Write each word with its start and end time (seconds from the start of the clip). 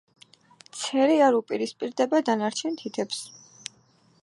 ცერი 0.79 1.17
არ 1.25 1.37
უპირისპირდება 1.41 2.23
დანარჩენ 2.31 2.81
თითებს. 2.83 3.23